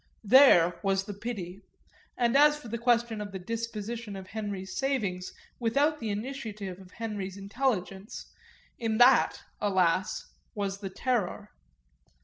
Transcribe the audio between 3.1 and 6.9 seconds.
of the disposition of Henry's savings without the initiative of